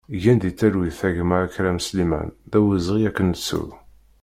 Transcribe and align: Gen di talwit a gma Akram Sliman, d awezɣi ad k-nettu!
Gen 0.21 0.37
di 0.41 0.51
talwit 0.59 0.99
a 1.07 1.09
gma 1.15 1.35
Akram 1.45 1.79
Sliman, 1.87 2.29
d 2.51 2.53
awezɣi 2.57 3.01
ad 3.09 3.13
k-nettu! 3.15 3.63